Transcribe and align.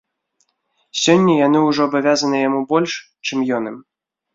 Сёння 1.01 1.33
яны 1.47 1.59
ўжо 1.67 1.81
абавязаныя 1.93 2.43
яму 2.51 2.61
больш, 2.77 2.91
чым 3.27 3.49
ён 3.61 3.75
ім. 3.75 3.83